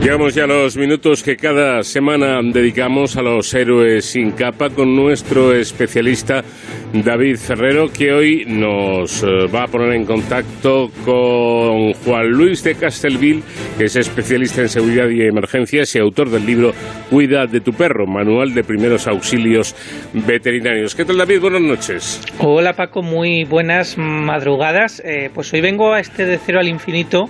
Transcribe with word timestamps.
Llegamos 0.00 0.34
ya 0.34 0.44
a 0.44 0.46
los 0.46 0.76
minutos 0.76 1.22
que 1.22 1.36
cada 1.36 1.82
semana 1.82 2.40
dedicamos 2.42 3.16
a 3.16 3.22
los 3.22 3.52
héroes 3.52 4.04
sin 4.04 4.30
capa 4.30 4.70
con 4.70 4.94
nuestro 4.94 5.52
especialista 5.52 6.44
David 6.92 7.36
Ferrero, 7.36 7.88
que 7.92 8.12
hoy 8.12 8.44
nos 8.46 9.22
eh, 9.22 9.26
va 9.52 9.64
a 9.64 9.66
poner 9.66 9.92
en 9.94 10.06
contacto 10.06 10.88
con 11.04 11.92
Juan 11.94 12.28
Luis 12.28 12.62
de 12.62 12.76
Castelville, 12.76 13.42
que 13.76 13.84
es 13.84 13.96
especialista 13.96 14.62
en 14.62 14.68
seguridad 14.68 15.08
y 15.08 15.22
emergencias 15.22 15.94
y 15.96 15.98
autor 15.98 16.30
del 16.30 16.46
libro 16.46 16.72
Cuida 17.10 17.46
de 17.46 17.60
tu 17.60 17.72
perro, 17.72 18.06
manual 18.06 18.54
de 18.54 18.62
primeros 18.64 19.06
auxilios 19.08 19.74
veterinarios. 20.14 20.94
¿Qué 20.94 21.04
tal 21.04 21.18
David? 21.18 21.40
Buenas 21.40 21.62
noches. 21.62 22.22
Hola 22.38 22.72
Paco, 22.74 23.02
muy 23.02 23.44
buenas 23.44 23.98
madrugadas. 23.98 25.02
Eh, 25.04 25.28
pues 25.34 25.52
hoy 25.52 25.60
vengo 25.60 25.92
a 25.92 26.00
este 26.00 26.24
de 26.24 26.38
cero 26.38 26.60
al 26.60 26.68
infinito 26.68 27.28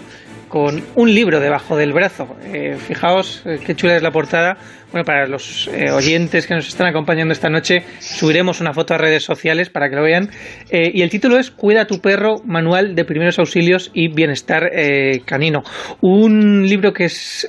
con 0.49 0.83
un 0.95 1.15
libro 1.15 1.41
debajo 1.41 1.77
del 1.77 1.93
brazo. 1.93 2.37
Eh, 2.45 2.77
fijaos 2.79 3.43
eh, 3.45 3.61
qué 3.65 3.75
chula 3.75 3.97
es 3.97 4.03
la 4.03 4.11
portada 4.11 4.57
bueno, 4.91 5.05
para 5.05 5.27
los 5.27 5.69
eh, 5.69 5.91
oyentes 5.91 6.47
que 6.47 6.55
nos 6.55 6.67
están 6.67 6.87
acompañando 6.87 7.33
esta 7.33 7.51
noche, 7.51 7.83
subiremos 7.99 8.63
una 8.63 8.73
foto 8.73 8.95
a 8.95 8.99
redes 8.99 9.23
sociales 9.23 9.69
para 9.69 9.91
que 9.91 9.97
lo 9.97 10.03
vean. 10.03 10.31
Eh, 10.71 10.91
y 10.95 11.03
el 11.03 11.11
título 11.11 11.39
es 11.39 11.51
Cuida 11.51 11.87
tu 11.87 12.01
perro, 12.01 12.37
manual 12.47 12.95
de 12.95 13.05
primeros 13.05 13.39
auxilios 13.39 13.91
y 13.93 14.09
bienestar 14.09 14.71
eh, 14.73 15.21
canino. 15.27 15.63
Un 16.01 16.67
libro 16.67 16.95
que 16.95 17.05
es, 17.05 17.47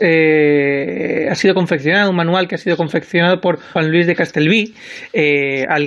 ha 1.30 1.36
sido 1.36 1.54
confeccionado, 1.54 2.10
un 2.10 2.18
manual 2.18 2.48
que 2.48 2.56
ha 2.56 2.58
sido 2.58 2.76
confeccionado 2.76 3.40
por 3.40 3.60
Juan 3.72 3.90
Luis 3.90 4.06
de 4.06 4.16
Castelví, 4.16 4.74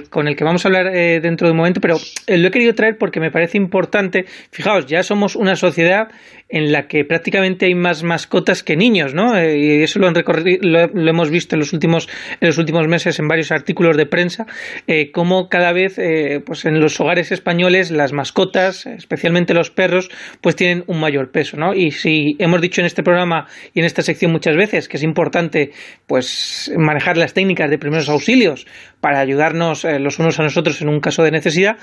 con 0.09 0.29
el 0.29 0.37
que 0.37 0.45
vamos 0.45 0.65
a 0.65 0.69
hablar 0.69 0.91
dentro 0.91 1.49
de 1.49 1.53
un 1.53 1.59
momento, 1.59 1.81
pero 1.81 1.97
lo 2.29 2.49
he 2.49 2.51
querido 2.51 2.75
traer 2.75 2.97
porque 2.99 3.21
me 3.21 3.31
parece 3.31 3.59
importante. 3.59 4.25
Fijaos, 4.51 4.87
ya 4.87 5.03
somos 5.03 5.37
una 5.37 5.57
sociedad 5.57 6.09
en 6.49 6.71
la 6.71 6.87
que 6.87 7.05
prácticamente 7.05 7.67
hay 7.67 7.75
más 7.75 8.03
mascotas 8.03 8.63
que 8.63 8.77
niños, 8.77 9.15
¿no? 9.15 9.43
y 9.43 9.83
eso 9.83 9.99
lo, 9.99 10.07
han 10.07 10.15
recorrido, 10.15 10.61
lo 10.63 11.11
hemos 11.11 11.31
visto 11.31 11.42
en 11.51 11.59
los 11.59 11.73
últimos, 11.73 12.09
en 12.41 12.49
los 12.49 12.59
últimos 12.59 12.87
meses 12.89 13.19
en 13.19 13.29
varios 13.29 13.53
artículos 13.53 13.97
de 13.97 14.07
prensa, 14.07 14.47
eh, 14.87 15.11
cómo 15.13 15.49
cada 15.49 15.73
vez 15.73 15.99
eh, 15.99 16.41
pues 16.45 16.65
en 16.65 16.81
los 16.81 16.99
hogares 17.01 17.33
españoles 17.33 17.91
las 17.91 18.13
mascotas, 18.13 18.87
especialmente 18.87 19.55
los 19.55 19.71
perros, 19.71 20.11
pues 20.41 20.57
tienen 20.57 20.85
un 20.87 21.01
mayor 21.01 21.31
peso. 21.31 21.57
¿no? 21.57 21.75
Y 21.75 21.91
si 21.91 22.37
hemos 22.39 22.61
dicho 22.61 22.81
en 22.81 22.87
este 22.87 23.03
programa 23.03 23.47
y 23.75 23.81
en 23.81 23.87
esta 23.87 24.03
sección 24.03 24.33
muchas 24.33 24.57
veces 24.57 24.89
que 24.89 24.97
es 24.97 25.03
importante 25.03 25.73
pues 26.07 26.73
manejar 26.77 27.17
las 27.17 27.35
técnicas 27.35 27.71
de 27.71 27.79
primeros 27.79 28.09
auxilios 28.09 28.67
para 29.01 29.19
ayudarnos 29.19 29.85
eh, 29.85 29.99
los 29.99 30.19
unos 30.19 30.39
a 30.39 30.45
nosotros 30.45 30.81
en 30.81 30.89
un 30.89 31.01
caso 31.01 31.23
de 31.25 31.33
necesidad, 31.33 31.77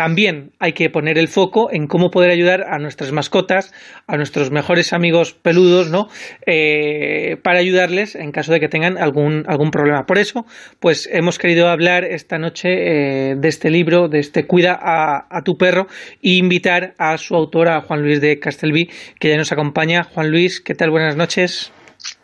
también 0.00 0.52
hay 0.58 0.72
que 0.72 0.88
poner 0.88 1.18
el 1.18 1.28
foco 1.28 1.70
en 1.70 1.86
cómo 1.86 2.10
poder 2.10 2.30
ayudar 2.30 2.62
a 2.62 2.78
nuestras 2.78 3.12
mascotas, 3.12 3.70
a 4.06 4.16
nuestros 4.16 4.50
mejores 4.50 4.94
amigos 4.94 5.34
peludos, 5.34 5.90
¿no? 5.90 6.08
Eh, 6.46 7.36
para 7.42 7.58
ayudarles 7.58 8.14
en 8.14 8.32
caso 8.32 8.50
de 8.50 8.60
que 8.60 8.68
tengan 8.70 8.96
algún, 8.96 9.44
algún 9.46 9.70
problema. 9.70 10.06
Por 10.06 10.16
eso, 10.16 10.46
pues 10.78 11.06
hemos 11.12 11.38
querido 11.38 11.68
hablar 11.68 12.04
esta 12.04 12.38
noche 12.38 12.70
eh, 12.70 13.34
de 13.36 13.48
este 13.48 13.68
libro, 13.68 14.08
de 14.08 14.20
este 14.20 14.46
Cuida 14.46 14.72
a, 14.80 15.26
a, 15.28 15.42
tu 15.42 15.58
perro, 15.58 15.86
e 16.22 16.30
invitar 16.30 16.94
a 16.96 17.18
su 17.18 17.36
autor, 17.36 17.68
a 17.68 17.82
Juan 17.82 18.00
Luis 18.00 18.22
de 18.22 18.38
Castelví, 18.38 18.88
que 19.18 19.28
ya 19.28 19.36
nos 19.36 19.52
acompaña. 19.52 20.04
Juan 20.04 20.30
Luis, 20.30 20.62
¿qué 20.62 20.74
tal? 20.74 20.88
Buenas 20.88 21.16
noches. 21.16 21.74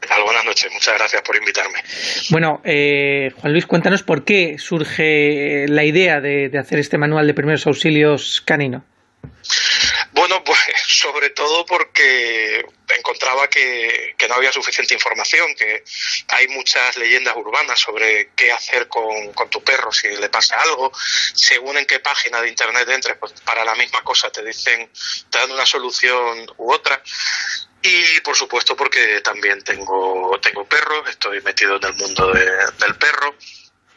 ¿Qué 0.01 0.07
tal? 0.09 0.23
Buenas 0.23 0.45
noches, 0.45 0.73
muchas 0.73 0.95
gracias 0.95 1.23
por 1.23 1.37
invitarme. 1.37 1.83
Bueno, 2.31 2.61
eh, 2.65 3.33
Juan 3.41 3.53
Luis, 3.53 3.67
cuéntanos 3.67 4.03
por 4.03 4.25
qué 4.25 4.57
surge 4.59 5.67
la 5.69 5.85
idea 5.85 6.21
de, 6.21 6.49
de 6.49 6.59
hacer 6.59 6.79
este 6.79 6.99
manual 6.99 7.27
de 7.27 7.35
primeros 7.35 7.67
auxilios 7.67 8.43
canino. 8.45 8.85
Bueno, 10.13 10.43
pues 10.45 10.59
sobre 10.89 11.31
todo 11.31 11.67
porque 11.67 12.65
encontraba 12.89 13.49
que, 13.49 14.15
que, 14.17 14.29
no 14.29 14.35
había 14.35 14.53
suficiente 14.53 14.95
información, 14.95 15.55
que 15.55 15.85
hay 16.29 16.49
muchas 16.49 16.97
leyendas 16.97 17.37
urbanas 17.37 17.79
sobre 17.79 18.31
qué 18.34 18.53
hacer 18.53 18.89
con, 18.89 19.33
con, 19.33 19.50
tu 19.50 19.62
perro 19.62 19.93
si 19.93 20.09
le 20.09 20.29
pasa 20.29 20.56
algo. 20.61 20.91
Según 21.34 21.77
en 21.77 21.87
qué 21.87 22.00
página 22.00 22.41
de 22.41 22.49
internet 22.49 22.89
entres, 22.89 23.17
pues 23.19 23.33
para 23.45 23.65
la 23.65 23.75
misma 23.75 24.03
cosa 24.03 24.31
te 24.31 24.45
dicen, 24.45 24.91
te 25.31 25.39
dan 25.39 25.53
una 25.53 25.67
solución 25.67 26.47
u 26.56 26.73
otra. 26.73 27.03
Y 27.89 28.21
por 28.21 28.35
supuesto 28.35 28.77
porque 28.77 29.21
también 29.21 29.63
tengo, 29.63 30.37
tengo 30.43 30.67
perros, 30.67 31.09
estoy 31.09 31.41
metido 31.43 31.77
en 31.77 31.85
el 31.85 31.95
mundo 31.95 32.33
de, 32.33 32.45
del 32.79 32.97
perro. 32.97 33.37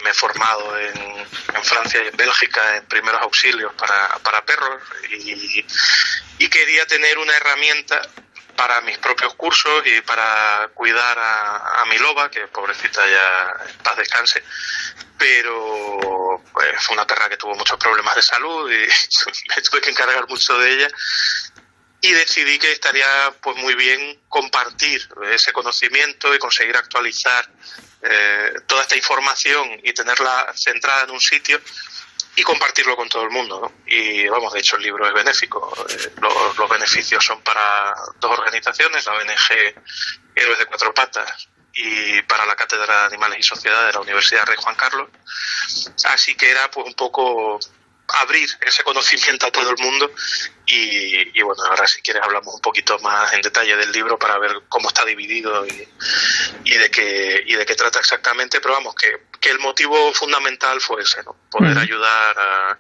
Me 0.04 0.12
he 0.12 0.14
formado 0.14 0.78
en, 0.78 1.26
Francia 1.64 2.04
y 2.04 2.08
en 2.08 2.16
Bélgica 2.16 2.78
en 2.78 2.86
primeros 2.86 3.20
auxilios 3.22 3.74
para, 3.74 4.20
para 4.20 4.46
perros. 4.46 4.84
Y, 5.10 5.66
quería 6.50 6.86
tener 6.86 7.18
una 7.18 7.36
herramienta 7.36 8.02
para 8.56 8.82
mis 8.82 8.98
propios 8.98 9.34
cursos 9.36 9.84
y 9.86 10.02
para 10.02 10.70
cuidar 10.74 11.18
a, 11.18 11.82
a 11.82 11.86
mi 11.86 11.98
loba, 11.98 12.30
que 12.30 12.48
pobrecita 12.48 13.08
ya 13.08 13.54
en 13.70 13.78
paz 13.78 13.96
descanse, 13.98 14.44
pero 15.18 16.42
pues, 16.52 16.84
fue 16.84 16.96
una 16.96 17.06
perra 17.06 17.30
que 17.30 17.38
tuvo 17.38 17.56
muchos 17.56 17.78
problemas 17.78 18.16
de 18.16 18.22
salud 18.22 18.72
y 18.72 18.76
me 19.56 19.62
tuve 19.62 19.82
que 19.82 19.92
encargar 19.92 20.28
mucho 20.28 20.58
de 20.58 20.74
ella 20.74 20.88
y 22.02 22.12
decidí 22.12 22.58
que 22.60 22.72
estaría 22.72 23.34
pues 23.42 23.58
muy 23.58 23.76
bien 23.76 24.22
compartir 24.30 25.08
ese 25.32 25.52
conocimiento 25.52 26.34
y 26.34 26.40
conseguir 26.40 26.76
actualizar 26.78 27.50
eh, 28.02 28.54
toda 28.68 28.84
esta 28.84 28.96
información 28.96 29.80
y 29.84 29.92
tenerla 29.94 30.54
centrada 30.56 31.04
en 31.04 31.12
un 31.12 31.20
sitio 31.20 31.60
y 32.36 32.44
compartirlo 32.44 32.96
con 32.96 33.10
todo 33.10 33.24
el 33.24 33.30
mundo. 33.30 33.60
¿no? 33.60 33.74
Y 33.86 34.28
vamos, 34.30 34.54
de 34.54 34.60
hecho 34.60 34.78
el 34.78 34.84
libro 34.84 35.06
es 35.08 35.14
benéfico. 35.14 35.74
Eh, 35.90 36.12
los, 36.22 36.70
beneficios 36.70 37.24
son 37.24 37.42
para 37.42 37.94
dos 38.20 38.38
organizaciones, 38.38 39.06
la 39.06 39.14
ONG 39.14 39.76
Héroes 40.36 40.60
de 40.60 40.66
Cuatro 40.66 40.94
Patas 40.94 41.50
y 41.74 42.22
para 42.24 42.46
la 42.46 42.56
Cátedra 42.56 43.02
de 43.02 43.06
Animales 43.08 43.40
y 43.40 43.44
Sociedad 43.44 43.86
de 43.88 43.94
la 43.94 44.00
Universidad 44.00 44.46
Rey 44.46 44.58
Juan 44.58 44.76
Carlos. 44.76 45.10
Así 46.06 46.36
que 46.36 46.50
era 46.50 46.72
pues 46.72 46.88
un 46.88 46.94
poco 46.94 47.60
abrir 48.22 48.50
ese 48.62 48.84
conocimiento 48.84 49.48
a 49.48 49.52
todo 49.52 49.70
el 49.70 49.78
mundo 49.78 50.12
y, 50.66 51.38
y, 51.38 51.42
bueno, 51.42 51.64
ahora 51.64 51.88
si 51.88 52.02
quieres 52.02 52.24
hablamos 52.24 52.54
un 52.54 52.62
poquito 52.62 53.00
más 53.00 53.34
en 53.34 53.42
detalle 53.42 53.76
del 53.76 53.92
libro 53.92 54.18
para 54.18 54.38
ver 54.38 54.52
cómo 54.70 54.90
está 54.90 55.06
dividido 55.06 55.66
y, 55.66 55.88
y 56.66 56.78
de 56.78 56.92
qué 56.92 57.44
y 57.46 57.56
de 57.56 57.66
qué 57.66 57.76
trata 57.76 58.00
exactamente, 58.00 58.62
pero 58.62 58.76
vamos, 58.76 58.96
que, 58.96 59.26
que 59.40 59.50
el 59.50 59.60
motivo 59.60 60.14
fundamental 60.14 60.80
fue 60.82 61.02
ese, 61.02 61.24
¿no? 61.24 61.36
Poder 61.50 61.78
ayudar 61.78 62.38
a, 62.38 62.80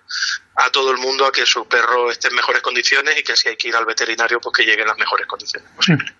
a 0.59 0.69
todo 0.71 0.91
el 0.91 0.97
mundo 0.97 1.25
a 1.25 1.31
que 1.31 1.45
su 1.45 1.65
perro 1.65 2.11
esté 2.11 2.27
en 2.27 2.35
mejores 2.35 2.61
condiciones 2.61 3.17
y 3.17 3.23
que 3.23 3.35
si 3.37 3.47
hay 3.47 3.55
que 3.55 3.69
ir 3.69 3.75
al 3.75 3.85
veterinario, 3.85 4.41
pues 4.41 4.57
que 4.57 4.65
llegue 4.65 4.81
en 4.81 4.87
las 4.87 4.97
mejores 4.97 5.25
condiciones 5.25 5.69
posibles. 5.73 6.13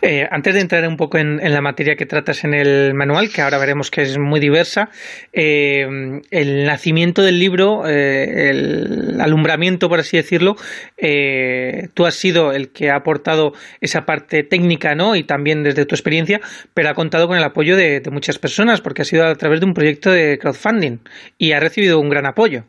Eh, 0.00 0.26
antes 0.30 0.54
de 0.54 0.60
entrar 0.60 0.88
un 0.88 0.96
poco 0.96 1.18
en, 1.18 1.38
la 1.52 1.60
materia 1.60 1.94
que 1.94 2.06
tratas 2.06 2.44
en 2.44 2.54
el 2.54 2.94
manual, 2.94 3.30
que 3.30 3.42
ahora 3.42 3.58
veremos 3.58 3.90
que 3.90 4.02
es 4.02 4.16
muy 4.16 4.40
diversa, 4.40 4.88
eh, 5.32 5.86
el 6.30 6.64
nacimiento 6.64 7.22
del 7.22 7.38
libro, 7.38 7.86
eh, 7.86 8.50
el 8.50 9.20
alumbramiento, 9.20 9.90
por 9.90 10.00
así 10.00 10.16
decirlo, 10.16 10.56
eh, 10.96 11.88
tú 11.92 12.06
has 12.06 12.14
sido 12.14 12.52
el 12.52 12.70
que 12.70 12.90
ha 12.90 12.96
aportado 12.96 13.52
esa 13.82 14.06
parte 14.06 14.44
técnica, 14.44 14.94
¿no? 14.94 15.14
Y 15.14 15.24
también 15.24 15.62
desde 15.62 15.84
tu 15.84 15.94
experiencia, 15.94 16.40
pero 16.72 16.88
ha 16.88 16.94
contado 16.94 17.28
con 17.28 17.36
el 17.36 17.44
apoyo 17.44 17.76
de 17.76 18.02
muchas 18.10 18.38
personas, 18.38 18.80
porque 18.80 19.02
ha 19.02 19.04
sido 19.04 19.26
a 19.26 19.34
través 19.34 19.60
de 19.60 19.66
un 19.66 19.74
proyecto 19.74 20.10
de 20.10 20.38
crowdfunding 20.38 20.98
y 21.36 21.52
ha 21.52 21.60
recibido 21.60 22.00
un 22.00 22.08
gran 22.08 22.24
apoyo. 22.24 22.64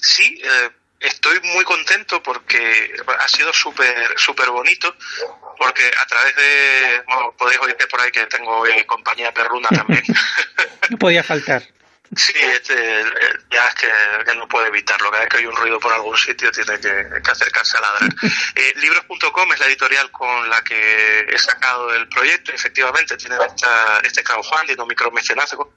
Sí, 0.00 0.40
eh, 0.42 0.70
estoy 1.00 1.40
muy 1.54 1.64
contento 1.64 2.22
porque 2.22 2.94
ha 3.18 3.28
sido 3.28 3.52
súper 3.52 4.18
súper 4.18 4.50
bonito 4.50 4.94
porque 5.58 5.90
a 6.00 6.06
través 6.06 6.34
de 6.36 7.02
bueno, 7.06 7.34
podéis 7.36 7.60
oír 7.60 7.76
por 7.90 8.00
ahí 8.00 8.10
que 8.10 8.26
tengo 8.26 8.66
eh, 8.66 8.84
compañía 8.86 9.32
perruna 9.32 9.68
también. 9.68 10.04
No 10.88 10.98
podía 10.98 11.24
faltar. 11.24 11.64
Sí 12.14 12.32
este, 12.36 13.02
ya 13.50 13.66
es 13.66 13.74
que, 13.74 13.88
que, 14.24 14.36
no 14.36 14.46
puede 14.46 14.68
evitarlo. 14.68 15.10
Cada 15.10 15.24
vez 15.24 15.28
que 15.28 15.38
hay 15.38 15.46
un 15.46 15.56
ruido 15.56 15.80
por 15.80 15.92
algún 15.92 16.16
sitio 16.16 16.52
tiene 16.52 16.78
que, 16.78 17.08
que 17.24 17.30
acercarse 17.30 17.76
a 17.76 17.80
ladrar. 17.80 18.10
Eh, 18.54 18.72
libros.com 18.76 19.52
es 19.52 19.60
la 19.60 19.66
editorial 19.66 20.10
con 20.10 20.48
la 20.48 20.62
que 20.62 21.26
he 21.28 21.38
sacado 21.38 21.92
el 21.94 22.08
proyecto 22.08 22.52
efectivamente 22.52 23.16
tiene 23.16 23.36
esta, 23.44 24.00
este 24.02 24.22
crowdfunding 24.22 24.78
o 24.78 24.86
micromecenazgo 24.86 25.74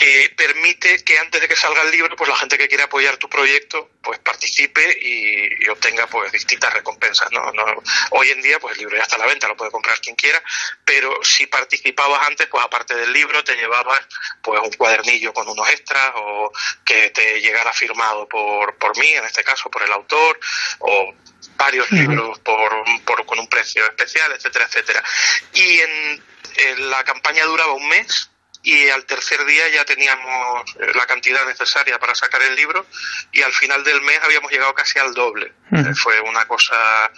eh, 0.00 0.30
permite 0.34 1.04
que 1.04 1.18
antes 1.18 1.40
de 1.40 1.46
que 1.48 1.56
salga 1.56 1.82
el 1.82 1.90
libro, 1.90 2.16
pues 2.16 2.28
la 2.28 2.36
gente 2.36 2.56
que 2.56 2.68
quiera 2.68 2.84
apoyar 2.84 3.18
tu 3.18 3.28
proyecto, 3.28 3.90
pues 4.02 4.18
participe 4.20 4.98
y, 4.98 5.64
y 5.64 5.68
obtenga 5.68 6.06
pues 6.06 6.32
distintas 6.32 6.72
recompensas. 6.72 7.30
¿no? 7.32 7.52
No, 7.52 7.64
hoy 8.12 8.30
en 8.30 8.40
día, 8.40 8.58
pues 8.58 8.74
el 8.74 8.80
libro 8.80 8.96
ya 8.96 9.02
está 9.02 9.16
a 9.16 9.18
la 9.18 9.26
venta, 9.26 9.46
lo 9.46 9.56
puede 9.56 9.70
comprar 9.70 10.00
quien 10.00 10.16
quiera, 10.16 10.42
pero 10.84 11.22
si 11.22 11.46
participabas 11.46 12.26
antes, 12.26 12.46
pues 12.46 12.64
aparte 12.64 12.94
del 12.94 13.12
libro 13.12 13.44
te 13.44 13.56
llevabas 13.56 14.00
pues 14.42 14.60
un 14.62 14.72
cuadernillo 14.72 15.34
con 15.34 15.46
unos 15.46 15.68
extras 15.68 16.12
o 16.16 16.50
que 16.84 17.10
te 17.10 17.40
llegara 17.40 17.72
firmado 17.72 18.26
por, 18.26 18.76
por 18.78 18.96
mí, 18.98 19.08
en 19.08 19.24
este 19.24 19.44
caso 19.44 19.70
por 19.70 19.82
el 19.82 19.92
autor, 19.92 20.40
o 20.78 21.14
varios 21.56 21.90
libros 21.90 22.38
por, 22.40 22.72
por, 23.04 23.26
con 23.26 23.38
un 23.38 23.48
precio 23.48 23.84
especial, 23.84 24.32
etcétera, 24.32 24.64
etcétera. 24.64 25.04
Y 25.52 25.80
en, 25.80 26.24
en 26.56 26.90
la 26.90 27.04
campaña 27.04 27.44
duraba 27.44 27.72
un 27.72 27.86
mes 27.86 28.30
y 28.62 28.88
al 28.90 29.06
tercer 29.06 29.42
día 29.46 29.68
ya 29.70 29.84
teníamos 29.84 30.76
eh, 30.78 30.92
la 30.94 31.06
cantidad 31.06 31.46
necesaria 31.46 31.98
para 31.98 32.14
sacar 32.14 32.42
el 32.42 32.54
libro 32.54 32.86
y 33.32 33.40
al 33.40 33.52
final 33.52 33.82
del 33.82 34.02
mes 34.02 34.18
habíamos 34.22 34.50
llegado 34.50 34.74
casi 34.74 34.98
al 34.98 35.14
doble. 35.14 35.54
Eh, 35.72 35.94
fue 35.94 36.20
una 36.20 36.46
cosa 36.46 37.10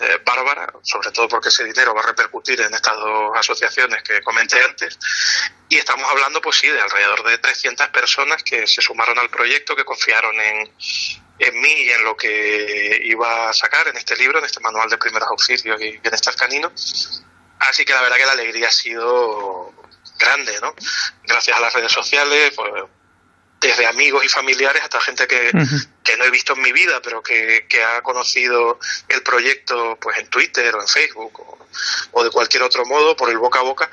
eh, 0.00 0.18
bárbara, 0.24 0.72
sobre 0.82 1.12
todo 1.12 1.28
porque 1.28 1.50
ese 1.50 1.64
dinero 1.64 1.94
va 1.94 2.00
a 2.00 2.06
repercutir 2.06 2.60
en 2.60 2.74
estas 2.74 2.96
dos 2.96 3.30
asociaciones 3.36 4.02
que 4.02 4.20
comenté 4.22 4.62
antes. 4.62 4.98
Y 5.68 5.76
estamos 5.76 6.10
hablando, 6.10 6.40
pues 6.40 6.56
sí, 6.56 6.68
de 6.68 6.80
alrededor 6.80 7.22
de 7.24 7.38
300 7.38 7.88
personas 7.88 8.42
que 8.42 8.66
se 8.66 8.82
sumaron 8.82 9.18
al 9.18 9.30
proyecto, 9.30 9.76
que 9.76 9.84
confiaron 9.84 10.40
en, 10.40 10.72
en 11.38 11.60
mí 11.60 11.72
y 11.72 11.90
en 11.90 12.02
lo 12.02 12.16
que 12.16 13.02
iba 13.04 13.50
a 13.50 13.52
sacar 13.52 13.86
en 13.86 13.96
este 13.96 14.16
libro, 14.16 14.38
en 14.38 14.46
este 14.46 14.60
manual 14.60 14.88
de 14.88 14.98
primeros 14.98 15.28
auxilios 15.28 15.80
y 15.80 15.98
bienestar 15.98 16.34
canino. 16.34 16.72
Así 17.60 17.84
que 17.84 17.92
la 17.92 18.02
verdad 18.02 18.16
que 18.16 18.26
la 18.26 18.32
alegría 18.32 18.68
ha 18.68 18.72
sido 18.72 19.74
grande, 20.18 20.58
¿no? 20.60 20.74
Gracias 21.24 21.56
a 21.56 21.60
las 21.60 21.72
redes 21.72 21.92
sociales, 21.92 22.52
pues, 22.54 22.72
desde 23.60 23.86
amigos 23.86 24.24
y 24.24 24.28
familiares 24.28 24.82
hasta 24.82 25.00
gente 25.00 25.26
que, 25.26 25.50
que 26.04 26.16
no 26.16 26.24
he 26.24 26.30
visto 26.30 26.52
en 26.54 26.62
mi 26.62 26.72
vida, 26.72 27.00
pero 27.02 27.22
que, 27.22 27.66
que, 27.68 27.82
ha 27.82 28.02
conocido 28.02 28.78
el 29.08 29.22
proyecto 29.22 29.98
pues 30.00 30.18
en 30.18 30.28
Twitter 30.28 30.74
o 30.76 30.80
en 30.80 30.86
Facebook 30.86 31.40
o, 31.40 31.58
o 32.12 32.24
de 32.24 32.30
cualquier 32.30 32.62
otro 32.62 32.84
modo 32.86 33.16
por 33.16 33.30
el 33.30 33.38
boca 33.38 33.58
a 33.58 33.62
boca 33.62 33.90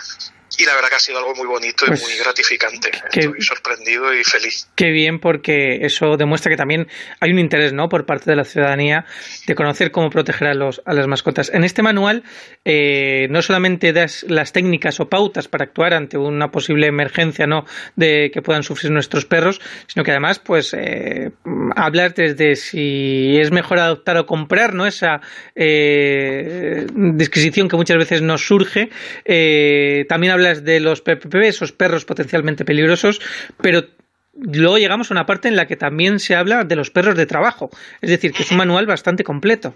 y 0.58 0.66
la 0.66 0.76
verdad 0.76 0.90
que 0.90 0.96
ha 0.96 1.00
sido 1.00 1.18
algo 1.18 1.34
muy 1.36 1.48
bonito 1.48 1.86
y 1.86 1.90
pues 1.90 2.04
muy 2.04 2.18
gratificante. 2.18 2.92
Estoy 3.12 3.42
sorprendido 3.42 4.14
y 4.14 4.24
feliz. 4.24 4.68
Qué 4.76 4.92
bien, 4.92 5.20
porque 5.20 5.86
eso 5.86 6.18
demuestra 6.18 6.50
que 6.50 6.58
también 6.58 6.88
hay 7.20 7.32
un 7.32 7.40
interés 7.40 7.74
¿no? 7.74 7.90
por 7.90 8.06
parte 8.06 8.30
de 8.30 8.36
la 8.36 8.44
ciudadanía 8.44 9.06
de 9.48 9.56
conocer 9.56 9.92
cómo 9.92 10.10
proteger 10.10 10.50
a, 10.50 10.54
los, 10.54 10.82
a 10.86 10.94
las 10.94 11.08
mascotas. 11.08 11.52
En 11.54 11.64
este 11.64 11.82
manual 11.82 12.24
eh, 12.64 13.28
no 13.30 13.42
solamente 13.42 13.92
das 13.94 14.26
las 14.28 14.54
técnicas 14.54 15.00
o 15.00 15.10
pautas 15.10 15.48
para 15.48 15.66
actuar 15.66 15.94
ante 15.94 16.18
una 16.18 16.52
posible 16.52 16.88
emergencia 16.88 17.48
¿no? 17.48 17.66
de 17.96 18.32
que 18.34 18.42
puedan 18.42 18.64
sufrir 18.64 18.92
nuestros 18.92 19.26
perros, 19.26 19.60
sino 19.88 20.04
que 20.04 20.12
además 20.12 20.40
pues 20.40 20.74
eh, 20.74 21.32
hablas 21.76 22.16
desde 22.16 22.56
si 22.56 23.38
es 23.38 23.52
mejor 23.52 23.80
adoptar 23.80 24.18
o 24.18 24.26
comprar, 24.26 24.74
¿no? 24.74 24.86
esa 24.86 25.22
eh, 25.56 26.86
disquisición 26.94 27.68
que 27.68 27.76
muchas 27.76 27.98
veces 27.98 28.22
nos 28.22 28.46
surge. 28.46 28.90
Eh, 29.26 30.06
también 30.08 30.34
hablas 30.36 30.64
de 30.64 30.80
los 30.80 31.02
PPP, 31.02 31.36
esos 31.36 31.72
perros 31.72 32.06
potencialmente 32.06 32.66
peligrosos, 32.66 33.20
pero 33.62 33.88
luego 34.34 34.78
llegamos 34.78 35.10
a 35.10 35.14
una 35.14 35.26
parte 35.26 35.48
en 35.48 35.56
la 35.56 35.68
que 35.68 35.76
también 35.76 36.20
se 36.20 36.36
habla 36.36 36.64
de 36.64 36.76
los 36.76 36.92
perros 36.92 37.16
de 37.16 37.26
trabajo. 37.26 37.70
Es 38.02 38.10
decir, 38.10 38.32
que 38.32 38.44
es 38.44 38.52
un 38.52 38.58
manual 38.58 38.86
bastante 38.86 39.24
completo. 39.24 39.76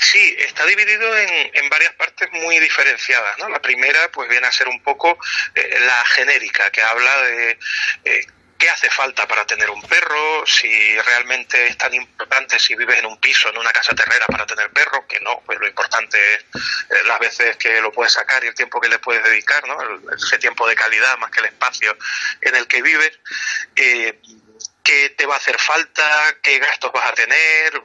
Sí, 0.00 0.36
está 0.38 0.66
dividido 0.66 1.16
en, 1.16 1.68
varias 1.68 1.94
partes 1.94 2.28
muy 2.32 2.58
diferenciadas. 2.58 3.38
¿no? 3.38 3.48
La 3.48 3.60
primera, 3.60 3.98
pues 4.12 4.28
viene 4.28 4.46
a 4.46 4.52
ser 4.52 4.68
un 4.68 4.82
poco 4.82 5.18
eh, 5.54 5.78
la 5.86 6.04
genérica, 6.06 6.70
que 6.70 6.82
habla 6.82 7.22
de 7.22 7.58
eh, 8.04 8.26
qué 8.64 8.70
hace 8.70 8.88
falta 8.88 9.28
para 9.28 9.44
tener 9.44 9.68
un 9.68 9.82
perro, 9.82 10.46
si 10.46 10.98
realmente 11.02 11.66
es 11.66 11.76
tan 11.76 11.92
importante 11.92 12.58
si 12.58 12.74
vives 12.74 12.98
en 12.98 13.04
un 13.04 13.18
piso, 13.18 13.50
en 13.50 13.58
una 13.58 13.70
casa 13.70 13.94
terrera 13.94 14.24
para 14.26 14.46
tener 14.46 14.70
perro, 14.70 15.06
que 15.06 15.20
no, 15.20 15.42
pues 15.44 15.58
lo 15.60 15.68
importante 15.68 16.16
es 16.34 16.40
eh, 16.40 17.04
las 17.04 17.18
veces 17.18 17.58
que 17.58 17.78
lo 17.82 17.92
puedes 17.92 18.14
sacar 18.14 18.42
y 18.42 18.46
el 18.46 18.54
tiempo 18.54 18.80
que 18.80 18.88
le 18.88 18.98
puedes 18.98 19.22
dedicar, 19.22 19.68
¿no? 19.68 19.76
ese 20.14 20.38
tiempo 20.38 20.66
de 20.66 20.76
calidad 20.76 21.18
más 21.18 21.30
que 21.30 21.40
el 21.40 21.46
espacio 21.46 21.94
en 22.40 22.56
el 22.56 22.66
que 22.66 22.80
vives. 22.80 23.12
Eh, 23.76 24.18
qué 24.82 25.10
te 25.10 25.26
va 25.26 25.34
a 25.34 25.38
hacer 25.38 25.58
falta, 25.58 26.36
qué 26.42 26.58
gastos 26.58 26.92
vas 26.92 27.06
a 27.06 27.14
tener, 27.14 27.82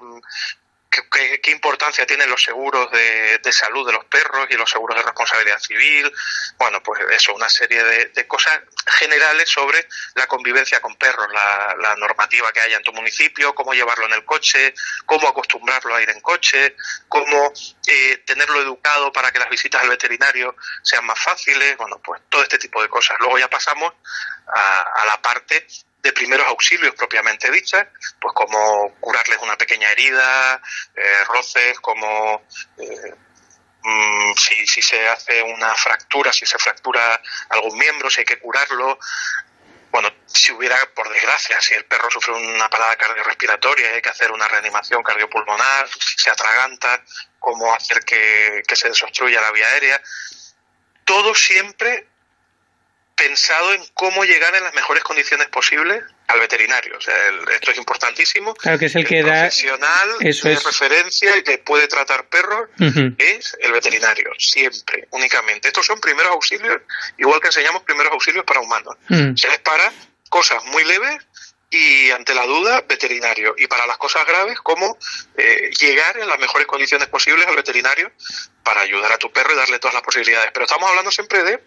qué, 1.11 1.51
importancia 1.51 2.05
tienen 2.05 2.29
los 2.29 2.41
seguros 2.41 2.91
de, 2.91 3.51
salud 3.51 3.85
de 3.85 3.93
los 3.93 4.05
perros 4.05 4.47
y 4.49 4.55
los 4.55 4.69
seguros 4.69 4.97
de 4.97 5.03
responsabilidad 5.03 5.59
civil. 5.59 6.11
Bueno, 6.57 6.81
pues 6.83 7.01
eso, 7.11 7.33
una 7.33 7.49
serie 7.49 7.83
de, 7.83 8.27
cosas 8.27 8.59
generales 8.85 9.49
sobre 9.49 9.87
la 10.15 10.27
convivencia 10.27 10.79
con 10.81 10.95
perros, 10.95 11.27
la, 11.31 11.95
normativa 11.97 12.51
que 12.51 12.61
haya 12.61 12.77
en 12.77 12.83
tu 12.83 12.93
municipio, 12.93 13.53
cómo 13.53 13.73
llevarlo 13.73 14.05
en 14.05 14.13
el 14.13 14.23
coche, 14.23 14.73
cómo 15.05 15.27
acostumbrarlo 15.27 15.95
a 15.95 16.01
ir 16.01 16.09
en 16.09 16.21
coche, 16.21 16.75
cómo 17.07 17.51
eh, 17.87 18.17
tenerlo 18.25 18.61
educado 18.61 19.11
para 19.11 19.31
que 19.31 19.39
las 19.39 19.49
visitas 19.49 19.81
al 19.81 19.89
veterinario 19.89 20.55
sean 20.83 21.05
más 21.05 21.19
fáciles. 21.19 21.75
Bueno, 21.77 21.99
pues 22.03 22.21
todo 22.29 22.43
este 22.43 22.57
tipo 22.57 22.81
de 22.81 22.89
cosas. 22.89 23.17
Luego 23.19 23.37
ya 23.39 23.49
pasamos 23.49 23.93
a, 24.47 24.81
a 24.81 25.05
la 25.05 25.21
parte 25.21 25.65
de 26.09 26.13
primeros 26.13 26.47
auxilios 26.47 26.95
propiamente 26.95 27.51
dichas, 27.51 27.85
pues 28.19 28.33
como 28.33 28.95
curarles 28.99 29.37
una 29.41 29.55
pequeña 29.57 29.91
herida, 29.91 30.59
eh, 30.95 31.23
roces, 31.27 31.79
como 31.79 32.43
eh, 32.77 33.15
mm, 33.83 34.33
si, 34.35 34.65
si 34.65 34.81
se 34.81 35.07
hace 35.07 35.43
una 35.43 35.75
fractura, 35.75 36.33
si 36.33 36.45
se 36.47 36.57
fractura 36.57 37.21
algún 37.49 37.77
miembro, 37.77 38.09
si 38.09 38.21
hay 38.21 38.25
que 38.25 38.39
curarlo. 38.39 38.97
Bueno, 39.91 40.09
si 40.25 40.51
hubiera, 40.51 40.77
por 40.95 41.09
desgracia, 41.09 41.59
si 41.61 41.73
el 41.75 41.85
perro 41.85 42.09
sufre 42.09 42.33
una 42.33 42.69
parada 42.69 42.95
cardiorrespiratoria 42.95 43.91
y 43.91 43.93
hay 43.95 44.01
que 44.01 44.09
hacer 44.09 44.31
una 44.31 44.47
reanimación 44.47 45.03
cardiopulmonar, 45.03 45.89
se 46.17 46.29
atraganta, 46.29 47.03
cómo 47.39 47.73
hacer 47.73 48.03
que, 48.03 48.63
que 48.67 48.75
se 48.75 48.89
desobstruya 48.89 49.41
la 49.41 49.51
vía 49.51 49.67
aérea. 49.67 50.01
Todo 51.05 51.33
siempre 51.33 52.07
pensado 53.19 53.73
en 53.73 53.81
cómo 53.93 54.23
llegar 54.23 54.55
en 54.55 54.63
las 54.63 54.73
mejores 54.73 55.03
condiciones 55.03 55.47
posibles 55.47 56.01
al 56.27 56.39
veterinario. 56.39 56.97
O 56.97 57.01
sea, 57.01 57.15
esto 57.53 57.71
es 57.71 57.77
importantísimo. 57.77 58.53
Claro 58.53 58.79
que 58.79 58.85
es 58.85 58.95
el, 58.95 59.05
que 59.05 59.21
da. 59.21 59.41
profesional 59.41 60.09
de 60.19 60.55
referencia 60.55 61.35
y 61.37 61.43
que 61.43 61.57
puede 61.57 61.87
tratar 61.87 62.29
perros 62.29 62.69
es 63.17 63.57
el 63.59 63.73
veterinario, 63.73 64.31
siempre, 64.37 65.07
únicamente. 65.11 65.67
Estos 65.67 65.85
son 65.85 65.99
primeros 65.99 66.31
auxilios, 66.31 66.81
igual 67.17 67.41
que 67.41 67.47
enseñamos 67.47 67.83
primeros 67.83 68.13
auxilios 68.13 68.45
para 68.45 68.61
humanos. 68.61 68.95
Se 69.09 69.49
les 69.49 69.59
para 69.59 69.91
cosas 70.29 70.63
muy 70.65 70.85
leves 70.85 71.17
y 71.71 72.09
ante 72.11 72.33
la 72.33 72.45
duda, 72.45 72.85
veterinario. 72.87 73.53
Y 73.57 73.67
para 73.67 73.85
las 73.85 73.97
cosas 73.97 74.25
graves, 74.25 74.59
cómo 74.61 74.97
eh, 75.35 75.69
llegar 75.77 76.17
en 76.17 76.27
las 76.27 76.39
mejores 76.39 76.67
condiciones 76.67 77.09
posibles 77.09 77.45
al 77.47 77.55
veterinario 77.57 78.11
para 78.63 78.81
ayudar 78.81 79.11
a 79.11 79.17
tu 79.17 79.29
perro 79.31 79.53
y 79.53 79.57
darle 79.57 79.79
todas 79.79 79.93
las 79.93 80.03
posibilidades. 80.03 80.51
Pero 80.53 80.65
estamos 80.65 80.89
hablando 80.89 81.11
siempre 81.11 81.43
de 81.43 81.59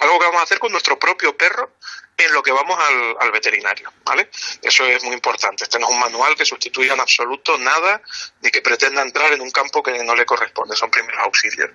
algo 0.00 0.18
que 0.18 0.26
vamos 0.26 0.40
a 0.40 0.44
hacer 0.44 0.58
con 0.58 0.72
nuestro 0.72 0.98
propio 0.98 1.36
perro 1.36 1.72
en 2.16 2.32
lo 2.32 2.42
que 2.42 2.52
vamos 2.52 2.78
al, 2.78 3.16
al, 3.20 3.32
veterinario, 3.32 3.92
¿vale? 4.04 4.30
Eso 4.62 4.86
es 4.86 5.02
muy 5.02 5.14
importante. 5.14 5.64
Este 5.64 5.78
no 5.78 5.88
es 5.88 5.92
un 5.92 6.00
manual 6.00 6.36
que 6.36 6.44
sustituya 6.44 6.94
en 6.94 7.00
absoluto 7.00 7.58
nada 7.58 8.00
ni 8.40 8.50
que 8.50 8.62
pretenda 8.62 9.02
entrar 9.02 9.32
en 9.32 9.40
un 9.40 9.50
campo 9.50 9.82
que 9.82 10.02
no 10.04 10.14
le 10.14 10.24
corresponde, 10.24 10.76
son 10.76 10.90
primeros 10.90 11.20
auxilios. 11.20 11.70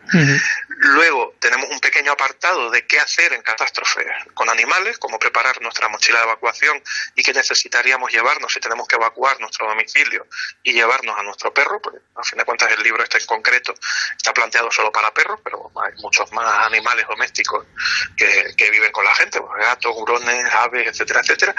Luego 0.68 1.36
tenemos 1.40 1.70
un 1.70 1.80
pequeño 1.80 2.12
apartado 2.12 2.70
de 2.70 2.86
qué 2.86 3.00
hacer 3.00 3.34
en 3.34 3.42
catástrofes 3.42 4.06
con 4.34 4.50
animales, 4.50 4.98
cómo 4.98 5.20
preparar 5.20 5.62
nuestra 5.62 5.90
mochila 5.90 6.20
de 6.20 6.26
evacuación 6.26 6.82
y 7.16 7.24
qué 7.24 7.34
necesitaríamos 7.34 8.12
llevarnos 8.12 8.54
si 8.54 8.60
tenemos 8.60 8.88
que 8.88 8.96
evacuar 8.96 9.40
nuestro 9.40 9.68
domicilio 9.68 10.28
y 10.64 10.74
llevarnos 10.74 11.18
a 11.18 11.24
nuestro 11.24 11.54
perro, 11.54 11.82
pues 11.82 11.96
a 12.16 12.24
fin 12.24 12.38
de 12.38 12.46
cuentas 12.46 12.72
el 12.72 12.84
libro 12.84 13.04
este 13.04 13.20
en 13.20 13.26
concreto 13.26 13.74
está 14.16 14.34
planteado 14.34 14.72
solo 14.72 14.92
para 14.92 15.14
perros, 15.14 15.40
pero 15.44 15.72
hay 15.84 15.94
muchos 16.02 16.32
más 16.32 16.66
animales 16.66 17.06
domésticos 17.08 17.66
que, 18.16 18.54
que 18.56 18.70
viven 18.72 18.92
con 18.92 19.04
la 19.04 19.14
gente, 19.16 19.42
pues, 19.42 19.66
gatos, 19.66 19.94
hurones, 19.96 20.29
aves, 20.52 20.88
etcétera, 20.88 21.22
etcétera. 21.22 21.56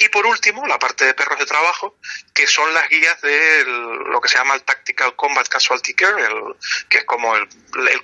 Y 0.00 0.08
por 0.10 0.26
último, 0.26 0.64
la 0.66 0.78
parte 0.78 1.04
de 1.04 1.14
perros 1.14 1.38
de 1.38 1.46
trabajo, 1.46 1.98
que 2.32 2.46
son 2.46 2.72
las 2.72 2.88
guías 2.88 3.20
de 3.20 3.64
lo 3.64 4.20
que 4.20 4.28
se 4.28 4.38
llama 4.38 4.54
el 4.54 4.62
Tactical 4.62 5.16
Combat 5.16 5.48
Casualty 5.48 5.94
Care, 5.94 6.22
que 6.88 6.98
es 6.98 7.04
como 7.04 7.34
el, 7.34 7.48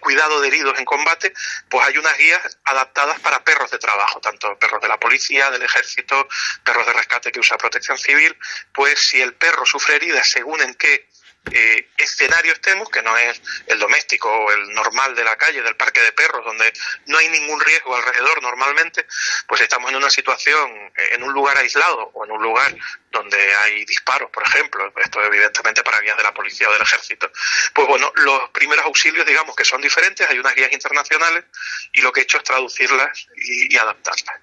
cuidado 0.00 0.40
de 0.40 0.48
heridos 0.48 0.76
en 0.78 0.84
combate, 0.84 1.32
pues 1.68 1.86
hay 1.86 1.96
unas 1.96 2.16
guías 2.18 2.58
adaptadas 2.64 3.20
para 3.20 3.44
perros 3.44 3.70
de 3.70 3.78
trabajo, 3.78 4.20
tanto 4.20 4.58
perros 4.58 4.82
de 4.82 4.88
la 4.88 4.98
policía, 4.98 5.50
del 5.50 5.62
ejército, 5.62 6.28
perros 6.64 6.86
de 6.86 6.92
rescate 6.92 7.30
que 7.30 7.40
usa 7.40 7.56
protección 7.56 7.96
civil, 7.96 8.36
pues 8.72 8.98
si 8.98 9.20
el 9.20 9.34
perro 9.34 9.64
sufre 9.64 9.96
heridas 9.96 10.28
según 10.28 10.60
en 10.62 10.74
qué 10.74 11.08
eh, 11.52 11.88
escenario 11.96 12.52
estemos, 12.52 12.88
que 12.88 13.02
no 13.02 13.16
es 13.16 13.40
el 13.66 13.78
doméstico 13.78 14.30
o 14.30 14.52
el 14.52 14.72
normal 14.74 15.14
de 15.14 15.24
la 15.24 15.36
calle, 15.36 15.62
del 15.62 15.76
parque 15.76 16.00
de 16.00 16.12
perros, 16.12 16.44
donde 16.44 16.72
no 17.06 17.18
hay 17.18 17.28
ningún 17.28 17.60
riesgo 17.60 17.94
alrededor 17.94 18.42
normalmente, 18.42 19.06
pues 19.46 19.60
estamos 19.60 19.90
en 19.90 19.96
una 19.96 20.10
situación, 20.10 20.92
en 21.12 21.22
un 21.22 21.32
lugar 21.32 21.56
aislado 21.58 22.10
o 22.14 22.24
en 22.24 22.32
un 22.32 22.42
lugar 22.42 22.74
donde 23.10 23.54
hay 23.56 23.84
disparos, 23.84 24.30
por 24.30 24.42
ejemplo, 24.42 24.92
esto 24.96 25.22
evidentemente 25.22 25.82
para 25.82 26.00
guías 26.00 26.16
de 26.16 26.22
la 26.22 26.34
policía 26.34 26.68
o 26.68 26.72
del 26.72 26.82
ejército. 26.82 27.30
Pues 27.72 27.86
bueno, 27.88 28.12
los 28.16 28.50
primeros 28.50 28.84
auxilios, 28.86 29.26
digamos 29.26 29.54
que 29.54 29.64
son 29.64 29.80
diferentes, 29.80 30.28
hay 30.28 30.38
unas 30.38 30.54
guías 30.54 30.72
internacionales 30.72 31.44
y 31.92 32.00
lo 32.00 32.12
que 32.12 32.20
he 32.20 32.22
hecho 32.24 32.38
es 32.38 32.44
traducirlas 32.44 33.26
y, 33.36 33.76
adaptarlas. 33.76 34.40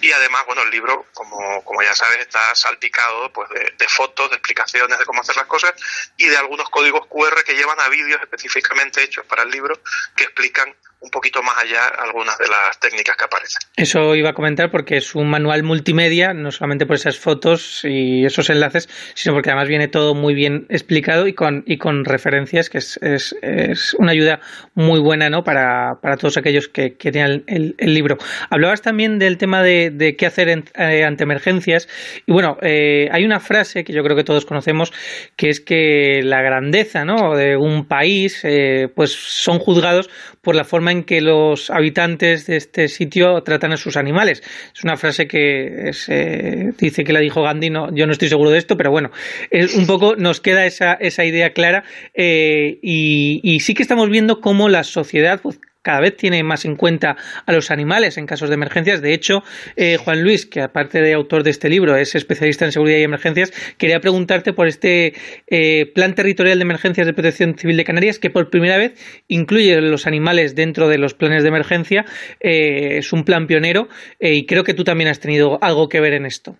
Y 0.00 0.12
además, 0.12 0.44
bueno, 0.46 0.62
el 0.62 0.70
libro, 0.70 1.06
como, 1.12 1.64
como 1.64 1.82
ya 1.82 1.94
sabes, 1.94 2.20
está 2.20 2.54
salpicado 2.54 3.32
pues, 3.32 3.48
de, 3.50 3.88
fotos, 3.88 4.30
de 4.30 4.36
explicaciones 4.36 4.98
de 4.98 5.04
cómo 5.04 5.20
hacer 5.20 5.36
las 5.36 5.46
cosas 5.46 5.72
y 6.16 6.26
de 6.26 6.36
algunos 6.36 6.68
códigos 6.70 7.06
QR 7.06 7.42
que 7.44 7.54
llevan 7.54 7.80
a 7.80 7.88
vídeos 7.88 8.20
específicamente 8.20 9.02
hechos 9.02 9.24
para 9.26 9.42
el 9.42 9.50
libro 9.50 9.80
que 10.16 10.24
explican 10.24 10.74
un 11.00 11.10
poquito 11.10 11.42
más 11.42 11.56
allá 11.58 11.86
algunas 11.98 12.36
de 12.38 12.48
las 12.48 12.78
técnicas 12.80 13.16
que 13.16 13.24
aparecen. 13.24 13.60
Eso 13.76 14.16
iba 14.16 14.30
a 14.30 14.34
comentar 14.34 14.70
porque 14.70 14.96
es 14.96 15.14
un 15.14 15.30
manual 15.30 15.62
multimedia, 15.62 16.34
no 16.34 16.50
solamente 16.50 16.86
por 16.86 16.96
esas 16.96 17.18
fotos 17.18 17.82
y 17.84 18.24
esos 18.24 18.50
enlaces, 18.50 18.88
sino 19.14 19.34
porque 19.34 19.50
además 19.50 19.68
viene 19.68 19.86
todo 19.86 20.14
muy 20.14 20.34
bien 20.34 20.66
explicado 20.68 21.28
y 21.28 21.34
con, 21.34 21.62
y 21.66 21.78
con 21.78 22.04
referencias, 22.04 22.68
que 22.68 22.78
es, 22.78 22.98
es, 23.00 23.36
es 23.42 23.94
una 23.94 24.12
ayuda 24.12 24.40
muy 24.74 24.98
buena 24.98 25.30
¿no? 25.30 25.44
para, 25.44 26.00
para 26.02 26.16
todos 26.16 26.36
aquellos 26.36 26.68
que, 26.68 26.96
que 26.96 27.10
el, 27.10 27.44
el, 27.46 27.76
el, 27.78 27.94
libro. 27.94 28.18
Hablabas 28.50 28.82
también 28.82 29.18
del 29.20 29.38
tema 29.38 29.62
de, 29.62 29.87
de 29.90 30.16
qué 30.16 30.26
hacer 30.26 30.48
eh, 30.48 31.04
ante 31.04 31.24
emergencias 31.24 31.88
y 32.26 32.32
bueno, 32.32 32.58
eh, 32.62 33.08
hay 33.10 33.24
una 33.24 33.40
frase 33.40 33.84
que 33.84 33.92
yo 33.92 34.02
creo 34.02 34.16
que 34.16 34.24
todos 34.24 34.44
conocemos, 34.44 34.92
que 35.36 35.48
es 35.48 35.60
que 35.60 36.20
la 36.22 36.42
grandeza 36.42 37.04
¿no? 37.04 37.36
de 37.36 37.56
un 37.56 37.86
país 37.86 38.40
eh, 38.44 38.88
pues 38.94 39.12
son 39.12 39.58
juzgados 39.58 40.08
por 40.42 40.54
la 40.54 40.64
forma 40.64 40.92
en 40.92 41.04
que 41.04 41.20
los 41.20 41.70
habitantes 41.70 42.46
de 42.46 42.56
este 42.56 42.88
sitio 42.88 43.42
tratan 43.42 43.72
a 43.72 43.76
sus 43.76 43.96
animales. 43.96 44.42
Es 44.74 44.84
una 44.84 44.96
frase 44.96 45.26
que 45.26 45.88
es, 45.88 46.08
eh, 46.08 46.72
dice 46.78 47.04
que 47.04 47.12
la 47.12 47.20
dijo 47.20 47.42
Gandhi, 47.42 47.70
no, 47.70 47.94
yo 47.94 48.06
no 48.06 48.12
estoy 48.12 48.28
seguro 48.28 48.50
de 48.50 48.58
esto, 48.58 48.76
pero 48.76 48.90
bueno, 48.90 49.10
es 49.50 49.74
un 49.74 49.86
poco 49.86 50.16
nos 50.16 50.40
queda 50.40 50.64
esa, 50.66 50.94
esa 50.94 51.24
idea 51.24 51.50
clara 51.50 51.84
y, 52.14 53.40
y, 53.42 53.60
sí 53.60 53.74
que 53.74 53.82
estamos 53.82 54.08
viendo 54.08 54.40
cómo 54.40 54.68
la 54.68 54.84
sociedad 54.84 55.40
pues, 55.42 55.60
cada 55.82 56.00
vez 56.00 56.16
tiene 56.16 56.42
más 56.42 56.64
en 56.64 56.76
cuenta 56.76 57.16
a 57.46 57.52
los 57.52 57.70
animales 57.70 58.18
en 58.18 58.26
casos 58.26 58.48
de 58.48 58.54
emergencias. 58.54 59.00
De 59.00 59.14
hecho, 59.14 59.42
eh, 59.76 59.96
Juan 59.96 60.22
Luis, 60.22 60.46
que 60.46 60.60
aparte 60.60 61.00
de 61.00 61.14
autor 61.14 61.42
de 61.42 61.50
este 61.50 61.68
libro, 61.68 61.96
es 61.96 62.14
especialista 62.14 62.64
en 62.64 62.72
seguridad 62.72 62.98
y 62.98 63.02
emergencias, 63.02 63.52
quería 63.78 64.00
preguntarte 64.00 64.52
por 64.52 64.66
este 64.66 65.14
eh, 65.46 65.90
Plan 65.94 66.14
Territorial 66.14 66.58
de 66.58 66.62
Emergencias 66.62 67.06
de 67.06 67.12
Protección 67.12 67.56
Civil 67.56 67.76
de 67.76 67.84
Canarias, 67.84 68.18
que 68.18 68.30
por 68.30 68.50
primera 68.50 68.76
vez 68.76 68.94
incluye 69.28 69.80
los 69.80 70.06
animales 70.06 70.54
dentro 70.54 70.88
de 70.88 70.98
los 70.98 71.14
planes 71.14 71.42
de 71.42 71.48
emergencia. 71.48 72.04
Eh, 72.40 72.98
es 72.98 73.12
un 73.12 73.24
plan 73.24 73.46
pionero 73.46 73.88
y 74.20 74.46
creo 74.46 74.64
que 74.64 74.74
tú 74.74 74.84
también 74.84 75.08
has 75.08 75.20
tenido 75.20 75.58
algo 75.62 75.88
que 75.88 76.00
ver 76.00 76.12
en 76.12 76.26
esto. 76.26 76.58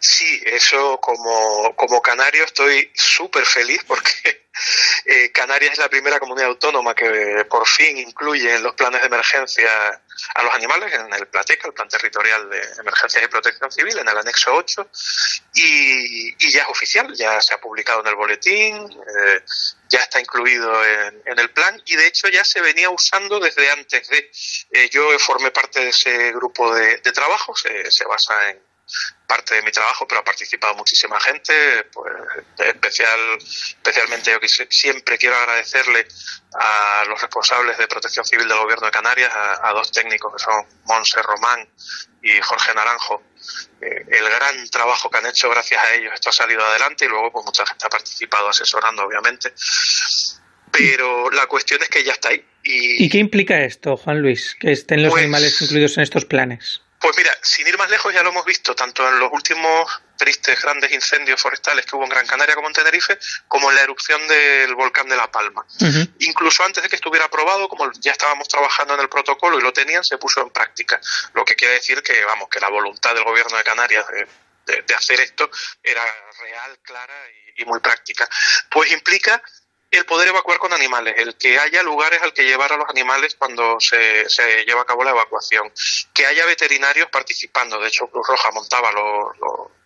Sí, 0.00 0.42
eso 0.46 0.98
como, 0.98 1.76
como 1.76 2.00
canario 2.00 2.44
estoy 2.44 2.90
súper 2.94 3.44
feliz 3.44 3.82
porque 3.86 4.46
eh, 5.04 5.30
Canarias 5.30 5.72
es 5.72 5.78
la 5.78 5.90
primera 5.90 6.18
comunidad 6.18 6.48
autónoma 6.48 6.94
que 6.94 7.44
por 7.50 7.68
fin 7.68 7.98
incluye 7.98 8.54
en 8.54 8.62
los 8.62 8.74
planes 8.74 9.02
de 9.02 9.08
emergencia 9.08 10.02
a 10.34 10.42
los 10.42 10.54
animales, 10.54 10.92
en 10.94 11.12
el 11.12 11.26
PLATECA, 11.28 11.68
el 11.68 11.74
Plan 11.74 11.88
Territorial 11.88 12.48
de 12.48 12.62
Emergencias 12.80 13.24
y 13.24 13.28
Protección 13.28 13.70
Civil, 13.70 13.98
en 13.98 14.08
el 14.08 14.16
anexo 14.16 14.54
8, 14.54 14.90
y, 15.54 16.46
y 16.46 16.50
ya 16.50 16.62
es 16.62 16.68
oficial, 16.68 17.12
ya 17.14 17.38
se 17.40 17.54
ha 17.54 17.60
publicado 17.60 18.00
en 18.00 18.06
el 18.06 18.16
boletín, 18.16 18.76
eh, 18.76 19.42
ya 19.88 20.00
está 20.00 20.18
incluido 20.18 20.82
en, 20.84 21.38
el 21.38 21.50
plan 21.50 21.80
y 21.86 21.96
de 21.96 22.06
hecho 22.06 22.28
ya 22.28 22.44
se 22.44 22.60
venía 22.60 22.90
usando 22.90 23.38
desde 23.38 23.70
antes 23.70 24.08
de. 24.08 24.30
Eh, 24.72 24.88
yo 24.90 25.18
formé 25.18 25.50
parte 25.50 25.80
de 25.80 25.88
ese 25.88 26.32
grupo 26.32 26.74
de, 26.74 26.98
de 26.98 27.12
trabajo, 27.12 27.54
se, 27.54 27.90
se 27.90 28.04
basa 28.04 28.50
en 28.50 28.69
parte 29.26 29.54
de 29.54 29.62
mi 29.62 29.70
trabajo, 29.70 30.06
pero 30.08 30.20
ha 30.20 30.24
participado 30.24 30.74
muchísima 30.74 31.20
gente, 31.20 31.84
pues 31.92 32.12
especial, 32.58 33.20
especialmente 33.38 34.32
yo 34.32 34.40
que 34.40 34.48
siempre 34.48 35.18
quiero 35.18 35.36
agradecerle 35.36 36.06
a 36.54 37.04
los 37.06 37.20
responsables 37.20 37.78
de 37.78 37.86
protección 37.86 38.24
civil 38.24 38.48
del 38.48 38.58
gobierno 38.58 38.86
de 38.86 38.92
Canarias, 38.92 39.32
a, 39.34 39.68
a 39.68 39.72
dos 39.72 39.92
técnicos 39.92 40.32
que 40.34 40.42
son 40.42 40.66
Monse 40.84 41.22
Román 41.22 41.68
y 42.22 42.40
Jorge 42.40 42.74
Naranjo, 42.74 43.22
eh, 43.80 44.04
el 44.08 44.28
gran 44.28 44.68
trabajo 44.68 45.08
que 45.08 45.18
han 45.18 45.26
hecho 45.26 45.48
gracias 45.48 45.82
a 45.82 45.94
ellos 45.94 46.12
esto 46.12 46.28
ha 46.28 46.32
salido 46.32 46.62
adelante 46.64 47.06
y 47.06 47.08
luego 47.08 47.32
pues 47.32 47.46
mucha 47.46 47.64
gente 47.64 47.86
ha 47.86 47.88
participado 47.88 48.48
asesorando 48.48 49.04
obviamente. 49.04 49.54
Pero 50.70 51.30
la 51.30 51.46
cuestión 51.46 51.82
es 51.82 51.88
que 51.88 52.04
ya 52.04 52.12
está 52.12 52.28
ahí 52.28 52.44
y, 52.62 53.04
¿Y 53.04 53.08
qué 53.08 53.18
implica 53.18 53.62
esto 53.62 53.96
Juan 53.96 54.20
Luis 54.20 54.56
que 54.58 54.72
estén 54.72 55.02
los 55.02 55.12
pues, 55.12 55.22
animales 55.22 55.60
incluidos 55.62 55.96
en 55.96 56.02
estos 56.02 56.26
planes 56.26 56.82
pues 57.00 57.16
mira, 57.16 57.34
sin 57.42 57.66
ir 57.66 57.78
más 57.78 57.88
lejos, 57.88 58.12
ya 58.12 58.22
lo 58.22 58.28
hemos 58.28 58.44
visto 58.44 58.74
tanto 58.74 59.08
en 59.08 59.18
los 59.18 59.32
últimos 59.32 59.90
tristes 60.18 60.60
grandes 60.60 60.92
incendios 60.92 61.40
forestales 61.40 61.86
que 61.86 61.96
hubo 61.96 62.04
en 62.04 62.10
Gran 62.10 62.26
Canaria 62.26 62.54
como 62.54 62.68
en 62.68 62.74
Tenerife, 62.74 63.18
como 63.48 63.70
en 63.70 63.76
la 63.76 63.82
erupción 63.82 64.28
del 64.28 64.74
volcán 64.74 65.08
de 65.08 65.16
La 65.16 65.30
Palma. 65.30 65.64
Uh 65.80 65.84
-huh. 65.86 66.14
Incluso 66.18 66.62
antes 66.62 66.82
de 66.82 66.90
que 66.90 66.96
estuviera 66.96 67.24
aprobado, 67.24 67.68
como 67.68 67.90
ya 67.92 68.12
estábamos 68.12 68.48
trabajando 68.48 68.94
en 68.94 69.00
el 69.00 69.08
protocolo 69.08 69.58
y 69.58 69.62
lo 69.62 69.72
tenían, 69.72 70.04
se 70.04 70.18
puso 70.18 70.42
en 70.42 70.50
práctica. 70.50 71.00
Lo 71.32 71.42
que 71.42 71.56
quiere 71.56 71.74
decir 71.74 72.02
que, 72.02 72.22
vamos, 72.24 72.50
que 72.50 72.60
la 72.60 72.68
voluntad 72.68 73.14
del 73.14 73.24
gobierno 73.24 73.56
de 73.56 73.64
Canarias 73.64 74.06
de, 74.08 74.28
de, 74.66 74.82
de 74.82 74.94
hacer 74.94 75.20
esto 75.20 75.50
era 75.82 76.04
real, 76.38 76.78
clara 76.82 77.16
y, 77.56 77.62
y 77.62 77.64
muy 77.64 77.80
práctica. 77.80 78.28
Pues 78.70 78.90
implica 78.90 79.42
el 79.90 80.04
poder 80.04 80.28
evacuar 80.28 80.58
con 80.58 80.72
animales, 80.72 81.14
el 81.18 81.36
que 81.36 81.58
haya 81.58 81.82
lugares 81.82 82.22
al 82.22 82.32
que 82.32 82.44
llevar 82.44 82.72
a 82.72 82.76
los 82.76 82.88
animales 82.88 83.34
cuando 83.34 83.78
se, 83.80 84.28
se 84.28 84.64
lleva 84.64 84.82
a 84.82 84.86
cabo 84.86 85.02
la 85.02 85.10
evacuación, 85.10 85.72
que 86.14 86.26
haya 86.26 86.46
veterinarios 86.46 87.08
participando. 87.10 87.80
De 87.80 87.88
hecho, 87.88 88.06
Cruz 88.06 88.26
Roja 88.28 88.50
montaba 88.52 88.92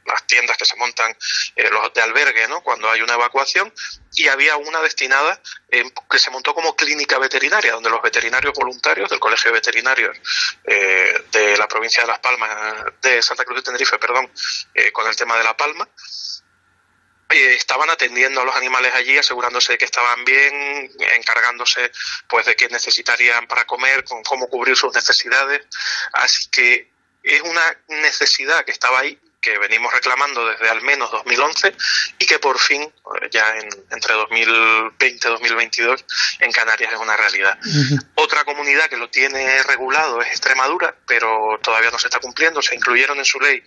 las 0.05 0.27
tiendas 0.27 0.59
que 0.59 0.67
se 0.67 0.77
montan, 0.77 1.17
eh, 1.57 1.71
los 1.71 1.93
de 1.95 2.03
albergue, 2.03 2.47
¿no? 2.49 2.63
Cuando 2.63 2.91
hay 2.91 3.01
una 3.01 3.15
evacuación, 3.15 3.73
y 4.17 4.29
había 4.29 4.57
una 4.57 4.81
destinada 4.81 5.41
eh, 5.71 5.85
que 6.11 6.19
se 6.19 6.31
montó 6.31 6.55
como 6.55 6.77
clínica 6.77 7.19
veterinaria, 7.19 7.73
donde 7.73 7.91
los 7.91 8.03
veterinarios 8.03 8.53
voluntarios 8.55 9.09
del 9.09 9.19
Colegio 9.19 9.51
de 9.51 9.55
Veterinarios 9.55 10.17
eh, 10.65 11.25
de 11.33 11.57
la 11.57 11.67
provincia 11.67 12.03
de 12.03 12.09
Las 12.09 12.19
Palmas, 12.21 12.85
de 13.01 13.23
Santa 13.23 13.45
Cruz 13.45 13.59
de 13.59 13.63
Tenerife, 13.63 13.99
perdón, 13.99 14.31
eh, 14.75 14.93
con 14.93 15.07
el 15.09 15.17
tema 15.17 15.37
de 15.39 15.45
La 15.45 15.57
Palma, 15.57 15.89
eh, 17.31 17.55
estaban 17.55 17.89
atendiendo 17.91 18.41
a 18.41 18.45
los 18.45 18.55
animales 18.55 18.95
allí, 18.95 19.17
asegurándose 19.17 19.73
de 19.73 19.79
que 19.79 19.85
estaban 19.85 20.25
bien, 20.25 20.91
encargándose 21.17 21.91
pues 22.29 22.47
de 22.47 22.55
qué 22.55 22.69
necesitarían 22.69 23.47
para 23.47 23.65
comer, 23.65 24.05
con 24.05 24.23
cómo 24.23 24.49
cubrir 24.49 24.77
sus 24.77 24.95
necesidades. 24.95 25.63
Así 26.13 26.49
que 26.51 26.91
es 27.23 27.41
una 27.43 27.79
necesidad 27.89 28.65
que 28.65 28.73
estaba 28.73 29.01
ahí, 29.01 29.19
que 29.41 29.59
venimos 29.59 29.93
reclamando 29.93 30.47
desde 30.47 30.71
al 30.71 30.81
menos 30.83 31.11
2011 31.11 31.75
y 32.19 32.27
que 32.27 32.39
por 32.39 32.59
fin, 32.59 32.91
ya 33.31 33.57
en, 33.57 33.69
entre 33.91 34.15
2020 34.15 35.29
y 35.29 35.31
2022, 35.31 36.05
en 36.41 36.53
Canarias 36.53 36.93
es 36.93 36.99
una 36.99 37.17
realidad. 37.17 37.59
Uh 37.63 37.69
-huh. 37.69 38.07
Otra 38.15 38.45
comunidad 38.45 38.89
que 38.89 38.97
lo 38.97 39.11
tiene 39.11 39.63
regulado 39.65 40.23
es 40.23 40.29
Extremadura, 40.29 40.95
pero 41.07 41.59
todavía 41.63 41.91
no 41.91 41.99
se 41.99 42.07
está 42.07 42.21
cumpliendo. 42.21 42.63
Se 42.63 42.75
incluyeron 42.75 43.19
en 43.19 43.25
su 43.25 43.39
ley 43.39 43.63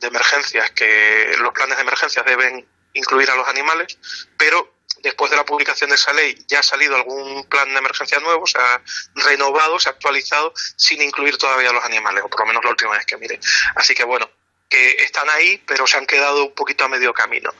de 0.00 0.06
emergencias 0.08 0.70
que 0.70 1.34
los 1.38 1.52
planes 1.52 1.76
de 1.76 1.82
emergencias 1.82 2.24
deben 2.24 2.66
incluir 2.94 3.30
a 3.30 3.36
los 3.36 3.48
animales, 3.48 3.98
pero 4.36 4.74
después 5.02 5.30
de 5.30 5.36
la 5.36 5.44
publicación 5.44 5.90
de 5.90 5.96
esa 5.96 6.12
ley 6.12 6.36
ya 6.46 6.60
ha 6.60 6.62
salido 6.62 6.94
algún 6.94 7.46
plan 7.48 7.68
de 7.70 7.78
emergencia 7.78 8.20
nuevo, 8.20 8.46
se 8.46 8.58
ha 8.58 8.82
renovado, 9.14 9.78
se 9.78 9.88
ha 9.88 9.92
actualizado 9.92 10.52
sin 10.76 11.00
incluir 11.02 11.38
todavía 11.38 11.70
a 11.70 11.72
los 11.72 11.84
animales, 11.84 12.22
o 12.24 12.28
por 12.28 12.40
lo 12.40 12.46
menos 12.46 12.64
la 12.64 12.70
última 12.70 12.92
vez 12.92 13.06
que 13.06 13.16
mire. 13.16 13.40
Así 13.76 13.94
que 13.94 14.04
bueno, 14.04 14.30
que 14.70 15.02
están 15.02 15.28
ahí, 15.30 15.62
pero 15.66 15.84
se 15.86 15.96
han 15.96 16.06
quedado 16.06 16.44
un 16.44 16.54
poquito 16.54 16.84
a 16.84 16.88
medio 16.88 17.12
camino. 17.12 17.52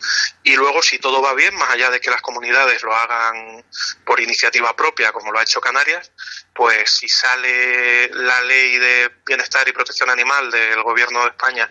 Y 0.45 0.55
luego, 0.55 0.81
si 0.81 0.99
todo 0.99 1.21
va 1.21 1.35
bien, 1.35 1.55
más 1.57 1.71
allá 1.71 1.91
de 1.91 2.01
que 2.01 2.09
las 2.09 2.23
comunidades 2.23 2.83
lo 2.83 2.95
hagan 2.95 3.65
por 4.05 4.21
iniciativa 4.21 4.77
propia, 4.77 5.11
como 5.11 5.33
lo 5.33 5.41
ha 5.41 5.43
hecho 5.43 5.61
Canarias, 5.61 6.13
pues 6.55 6.89
si 6.89 7.09
sale 7.09 8.11
la 8.11 8.41
ley 8.43 8.79
de 8.79 9.11
bienestar 9.27 9.69
y 9.69 9.73
protección 9.73 10.09
animal 10.09 10.53
del 10.53 10.83
gobierno 10.85 11.23
de 11.23 11.31
España 11.31 11.71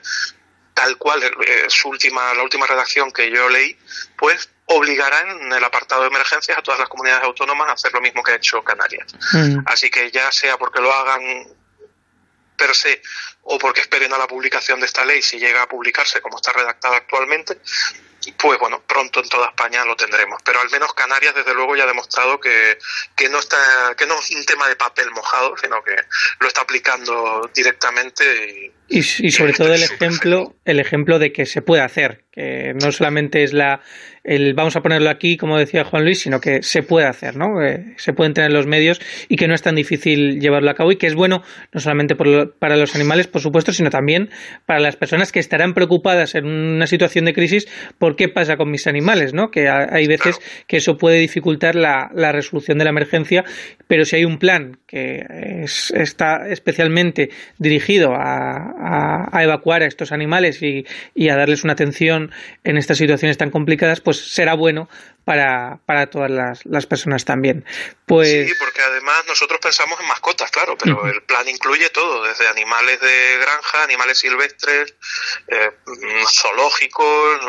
tal 0.79 0.97
cual 0.97 1.21
eh, 1.21 1.65
su 1.67 1.89
última, 1.89 2.33
la 2.33 2.41
última 2.41 2.65
redacción 2.65 3.11
que 3.11 3.29
yo 3.29 3.49
leí, 3.49 3.77
pues 4.17 4.49
obligará 4.67 5.29
en 5.29 5.51
el 5.51 5.63
apartado 5.63 6.03
de 6.03 6.07
emergencias 6.07 6.57
a 6.57 6.61
todas 6.61 6.79
las 6.79 6.87
comunidades 6.87 7.25
autónomas 7.25 7.67
a 7.67 7.73
hacer 7.73 7.91
lo 7.91 7.99
mismo 7.99 8.23
que 8.23 8.31
ha 8.31 8.35
hecho 8.35 8.63
Canarias. 8.63 9.13
Mm. 9.33 9.59
Así 9.65 9.89
que 9.89 10.09
ya 10.09 10.31
sea 10.31 10.57
porque 10.57 10.79
lo 10.79 10.93
hagan 10.93 11.47
per 12.55 12.73
se 12.73 13.01
o 13.43 13.57
porque 13.57 13.81
esperen 13.81 14.13
a 14.13 14.17
la 14.17 14.27
publicación 14.27 14.79
de 14.79 14.85
esta 14.85 15.03
ley 15.03 15.21
si 15.21 15.37
llega 15.37 15.63
a 15.63 15.67
publicarse 15.67 16.21
como 16.21 16.37
está 16.37 16.53
redactada 16.53 16.95
actualmente, 16.95 17.59
pues 18.37 18.57
bueno, 18.59 18.81
pronto 18.87 19.21
en 19.21 19.27
toda 19.27 19.49
España 19.49 19.83
lo 19.83 19.97
tendremos. 19.97 20.41
Pero 20.45 20.61
al 20.61 20.69
menos 20.69 20.93
Canarias, 20.93 21.35
desde 21.35 21.53
luego, 21.53 21.75
ya 21.75 21.83
ha 21.83 21.87
demostrado 21.87 22.39
que, 22.39 22.77
que, 23.17 23.27
no, 23.27 23.39
está, 23.39 23.95
que 23.97 24.05
no 24.05 24.17
es 24.17 24.31
un 24.31 24.45
tema 24.45 24.69
de 24.69 24.77
papel 24.77 25.11
mojado, 25.11 25.55
sino 25.57 25.83
que 25.83 25.95
lo 26.39 26.47
está 26.47 26.61
aplicando 26.61 27.49
directamente. 27.53 28.23
Y, 28.65 28.78
y, 28.89 28.99
y 28.99 29.31
sobre 29.31 29.53
todo 29.53 29.73
el 29.73 29.83
ejemplo, 29.83 30.55
el 30.65 30.79
ejemplo 30.79 31.19
de 31.19 31.31
que 31.31 31.45
se 31.45 31.61
puede 31.61 31.81
hacer, 31.81 32.25
que 32.31 32.73
no 32.81 32.91
solamente 32.91 33.43
es 33.43 33.53
la 33.53 33.81
el 34.23 34.53
vamos 34.53 34.75
a 34.75 34.81
ponerlo 34.81 35.09
aquí, 35.09 35.37
como 35.37 35.57
decía 35.57 35.83
Juan 35.83 36.03
Luis, 36.03 36.19
sino 36.19 36.39
que 36.39 36.61
se 36.61 36.83
puede 36.83 37.07
hacer, 37.07 37.35
¿no? 37.35 37.63
Eh, 37.63 37.93
se 37.97 38.13
pueden 38.13 38.33
tener 38.33 38.51
los 38.51 38.67
medios 38.67 39.01
y 39.27 39.37
que 39.37 39.47
no 39.47 39.55
es 39.55 39.61
tan 39.61 39.75
difícil 39.75 40.39
llevarlo 40.39 40.69
a 40.69 40.75
cabo 40.75 40.91
y 40.91 40.97
que 40.97 41.07
es 41.07 41.15
bueno 41.15 41.41
no 41.73 41.79
solamente 41.79 42.15
por 42.15 42.27
lo, 42.27 42.51
para 42.51 42.75
los 42.75 42.95
animales, 42.95 43.27
por 43.27 43.41
supuesto, 43.41 43.71
sino 43.73 43.89
también 43.89 44.29
para 44.65 44.79
las 44.79 44.97
personas 44.97 45.31
que 45.31 45.39
estarán 45.39 45.73
preocupadas 45.73 46.35
en 46.35 46.45
una 46.45 46.85
situación 46.85 47.25
de 47.25 47.33
crisis 47.33 47.67
por 47.97 48.15
qué 48.15 48.29
pasa 48.29 48.57
con 48.57 48.69
mis 48.69 48.87
animales, 48.87 49.33
¿no? 49.33 49.51
Que 49.51 49.69
hay 49.69 50.07
veces 50.07 50.39
que 50.67 50.77
eso 50.77 50.97
puede 50.97 51.17
dificultar 51.17 51.75
la, 51.75 52.11
la 52.13 52.31
resolución 52.31 52.77
de 52.77 52.83
la 52.83 52.91
emergencia 52.91 53.45
pero 53.89 54.05
si 54.05 54.17
hay 54.17 54.25
un 54.25 54.37
plan 54.37 54.77
que 54.85 55.25
está 55.63 56.47
especialmente 56.47 57.31
dirigido 57.57 58.13
a, 58.13 59.27
evacuar 59.41 59.81
a 59.81 59.87
estos 59.87 60.11
animales 60.11 60.61
y, 60.61 60.85
y 61.15 61.29
a 61.29 61.35
darles 61.35 61.63
una 61.63 61.73
atención 61.73 62.28
en 62.63 62.77
estas 62.77 62.97
situaciones 62.97 63.37
tan 63.37 63.51
complicadas, 63.51 64.01
pues 64.01 64.33
será 64.33 64.53
bueno 64.53 64.89
para, 65.29 65.79
para 65.85 66.09
todas 66.09 66.31
las, 66.31 66.65
las, 66.65 66.87
personas 66.87 67.23
también. 67.23 67.63
Pues... 68.07 68.49
Sí, 68.49 68.53
porque 68.57 68.81
además 68.81 69.25
nosotros 69.27 69.59
pensamos 69.61 69.99
en 69.99 70.07
mascotas, 70.07 70.49
claro, 70.49 70.75
pero 70.75 71.05
el 71.05 71.21
plan 71.21 71.47
incluye 71.47 71.89
todo, 71.91 72.23
desde 72.23 72.47
animales 72.47 72.99
de 72.99 73.37
granja, 73.39 73.83
animales 73.83 74.17
silvestres, 74.17 74.95
eh, 75.47 75.71
zoológicos, 76.31 77.41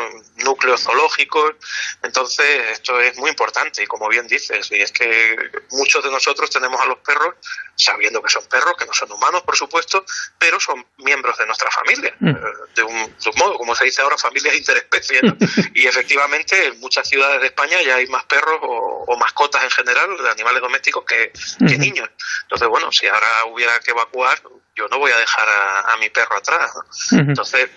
núcleos 0.43 0.83
zoológicos. 0.83 1.55
Entonces, 2.03 2.45
esto 2.71 2.99
es 2.99 3.17
muy 3.17 3.31
importante 3.31 3.81
y 3.81 3.87
como 3.87 4.07
bien 4.09 4.27
dices, 4.27 4.71
y 4.71 4.75
es 4.75 4.91
que 4.91 5.37
muchos 5.71 6.03
de 6.03 6.11
nosotros 6.11 6.51
tenemos 6.51 6.79
a 6.79 6.85
los 6.85 6.99
perros 6.99 7.33
sabiendo 7.75 8.21
que 8.21 8.29
son 8.29 8.45
perros, 8.45 8.75
que 8.77 8.85
no 8.85 8.93
son 8.93 9.11
humanos, 9.11 9.41
por 9.41 9.55
supuesto, 9.55 10.05
pero 10.51 10.59
son 10.59 10.85
miembros 10.97 11.37
de 11.37 11.45
nuestra 11.45 11.71
familia, 11.71 12.09
eh, 12.09 12.35
de, 12.75 12.83
un, 12.83 12.93
de, 12.93 13.29
un, 13.29 13.35
modo, 13.37 13.57
como 13.57 13.73
se 13.73 13.85
dice 13.85 14.01
ahora, 14.01 14.17
familias 14.17 14.53
interespecies. 14.53 15.21
y 15.73 15.87
efectivamente, 15.87 16.67
en 16.67 16.79
muchas 16.81 17.07
ciudades 17.07 17.39
de 17.39 17.47
España 17.47 17.81
ya 17.81 17.95
hay 17.95 18.07
más 18.07 18.25
perros 18.25 18.59
o, 18.61 19.17
mascotas 19.17 19.63
en 19.63 19.69
general, 19.69 20.09
de 20.21 20.29
animales 20.29 20.61
domésticos, 20.61 21.05
que, 21.05 21.31
niños. 21.77 22.09
Entonces, 22.43 22.67
bueno, 22.67 22.91
si 22.91 23.07
ahora 23.07 23.45
hubiera 23.45 23.79
que 23.79 23.91
evacuar, 23.91 24.41
yo 24.75 24.87
no 24.87 24.99
voy 24.99 25.11
a 25.11 25.17
dejar 25.17 25.47
a, 25.47 25.97
mi 25.97 26.09
perro 26.09 26.37
atrás. 26.37 26.71
Entonces, 27.11 27.69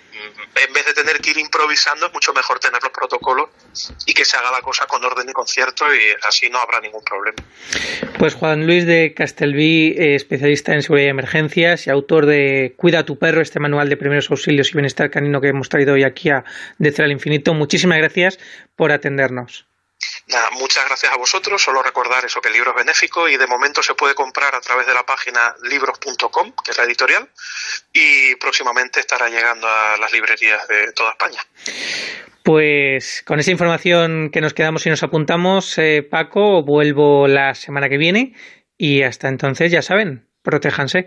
en 0.55 0.73
vez 0.73 0.87
de 0.87 0.95
tener 0.95 1.21
que 1.21 1.31
ir 1.31 1.39
improvisando, 1.39 2.07
es 2.07 2.13
mucho 2.13 2.33
mejor 2.33 2.59
tener 2.61 2.81
los 2.83 2.93
protocolos 2.93 3.51
y 4.07 4.15
que 4.15 4.25
se 4.25 4.37
haga 4.37 4.51
la 4.53 4.61
cosa 4.61 4.87
con 4.87 5.05
orden 5.05 5.29
y 5.29 5.33
concierto 5.33 5.85
y 5.93 6.01
así 6.27 6.49
no 6.49 6.59
habrá 6.59 6.81
ningún 6.81 7.03
problema. 7.03 7.37
Pues 8.19 8.35
Juan 8.35 8.67
Luis 8.67 8.87
de 8.87 9.13
Castelví, 9.15 9.95
eh, 9.99 10.15
especialista 10.15 10.73
en 10.73 10.83
seguridad 10.83 11.09
y 11.09 11.11
emergencias 11.11 11.87
y 11.87 11.91
autor 11.91 12.27
de 12.27 12.75
Cuida 12.77 13.01
a 13.01 13.05
tu 13.05 13.19
perro, 13.19 13.43
este 13.43 13.61
manual 13.61 13.89
de 13.89 13.97
primeros 13.97 14.31
auxilios 14.31 14.71
y 14.71 14.73
bienestar 14.75 15.11
canino 15.11 15.41
que 15.41 15.49
hemos 15.49 15.69
traído 15.69 15.95
hoy 15.95 16.05
aquí 16.05 16.31
a 16.31 16.45
De 16.79 16.95
al 16.97 17.11
Infinito. 17.11 17.55
Muchísimas 17.55 17.99
gracias 17.99 18.39
por 18.77 18.93
atendernos 18.93 19.67
muchas 20.53 20.87
gracias 20.87 21.13
a 21.13 21.17
vosotros. 21.17 21.63
Solo 21.63 21.83
recordar 21.83 22.25
eso 22.25 22.41
que 22.41 22.49
el 22.49 22.55
libro 22.55 22.71
es 22.71 22.77
benéfico 22.77 23.29
y 23.29 23.37
de 23.37 23.47
momento 23.47 23.83
se 23.83 23.95
puede 23.95 24.15
comprar 24.15 24.55
a 24.55 24.61
través 24.61 24.87
de 24.87 24.95
la 24.95 25.05
página 25.05 25.55
libros.com, 25.63 26.53
que 26.65 26.71
es 26.71 26.79
la 26.79 26.85
editorial, 26.85 27.29
y 27.93 28.35
próximamente 28.37 29.01
estará 29.01 29.29
llegando 29.29 29.67
a 29.69 29.97
las 29.99 30.13
librerías 30.13 30.67
de 30.69 30.93
toda 30.93 31.11
España. 31.11 31.41
Pues 32.43 33.23
con 33.27 33.41
esa 33.41 33.51
información 33.51 34.31
que 34.31 34.41
nos 34.41 34.53
quedamos 34.53 34.85
y 34.87 34.91
nos 34.91 35.03
apuntamos, 35.03 35.79
eh, 35.79 36.03
Paco, 36.03 36.63
vuelvo 36.63 37.27
la 37.27 37.55
semana 37.55 37.89
que 37.89 37.97
viene 37.97 38.35
y 38.77 39.03
hasta 39.03 39.29
entonces 39.29 39.73
ya 39.73 39.81
saben, 39.81 40.29
protéjanse. 40.43 41.03